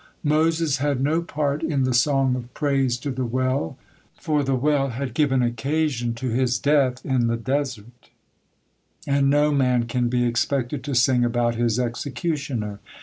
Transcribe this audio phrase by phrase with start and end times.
[0.23, 3.77] Moses had no part in the song of praise to the well,
[4.19, 8.09] for the well had given occasion to his death in the desert,
[9.05, 12.79] and no man can be expected to sing about his executioner.